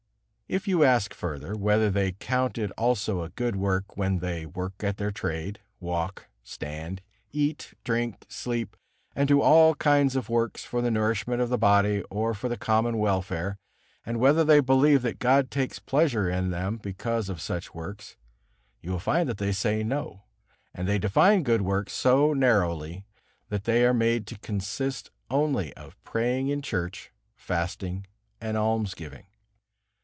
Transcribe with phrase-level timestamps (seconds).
[0.51, 4.83] If you ask further, whether they count it also a good work when they work
[4.83, 8.75] at their trade, walk, stand, eat, drink, sleep,
[9.15, 12.57] and do all kinds of works for the nourishment of the body or for the
[12.57, 13.55] common welfare,
[14.05, 18.17] and whether they believe that God takes pleasure in them because of such works,
[18.81, 20.23] you will find that they say, "No";
[20.73, 23.05] and they define good works so narrowly
[23.47, 28.05] that they are made to consist only of praying in church, fasting,
[28.41, 29.27] and almsgiving.